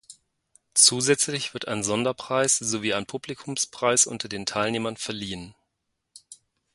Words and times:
Zusätzlich 0.73 1.53
wird 1.53 1.67
ein 1.67 1.83
Sonderpreis 1.83 2.57
sowie 2.57 2.95
ein 2.95 3.05
Publikumspreis 3.05 4.07
unter 4.07 4.27
den 4.29 4.47
Teilnehmern 4.47 4.97
verliehen. 4.97 5.53